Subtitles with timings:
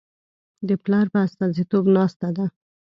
[0.67, 2.45] د پلار په استازیتوب ناسته ده.